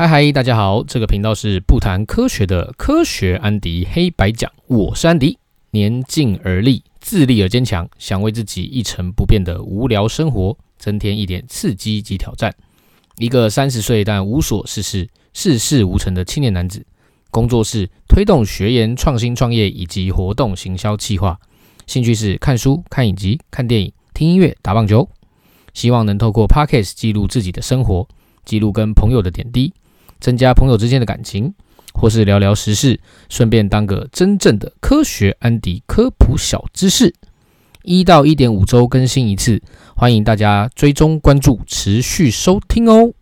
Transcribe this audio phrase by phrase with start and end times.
[0.00, 5.36] 嗨嗨，大家好，这个频道是不谈科学的科学安迪黑白讲，我是安迪，
[5.72, 12.50] 年近而立，自立而坚强，想为自己一成不变的无聊生活增添一点刺激及挑战。
[13.18, 16.86] 一个三十岁但无所事事、事事无成的青年男子，
[17.30, 21.38] 工作是推动学研、创新创业以及活动行销企划，
[21.86, 25.06] 兴趣是看书、看影集、看电影、听音乐、打棒球，
[25.74, 28.08] 希望能透过 Podcast 记录自己的生活，
[28.46, 29.74] 记录跟朋友的点滴。
[30.20, 31.54] 增加朋友之间的感情，
[31.94, 37.14] 或是聊聊时事，顺便当个真正的科学安迪科普小知识。
[37.82, 39.62] 一到一点五周更新一次，
[39.96, 43.12] 欢迎大家追踪关注，持续收听哦。